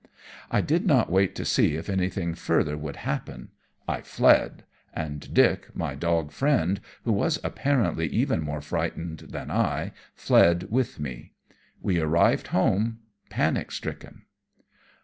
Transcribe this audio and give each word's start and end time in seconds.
I 0.49 0.61
did 0.61 0.87
not 0.87 1.11
wait 1.11 1.35
to 1.35 1.45
see 1.45 1.75
if 1.75 1.87
anything 1.87 2.33
further 2.33 2.75
would 2.75 2.95
happen. 3.05 3.49
I 3.87 4.01
fled, 4.01 4.63
and 4.95 5.31
Dick, 5.31 5.69
my 5.75 5.93
dog 5.93 6.31
friend, 6.31 6.81
who 7.03 7.11
was 7.11 7.39
apparently 7.43 8.07
even 8.07 8.41
more 8.41 8.61
frightened 8.61 9.19
than 9.29 9.51
I, 9.51 9.91
fled 10.15 10.71
with 10.71 10.99
me. 10.99 11.33
We 11.83 11.99
arrived 11.99 12.47
home 12.47 13.01
panic 13.29 13.71
stricken. 13.71 14.23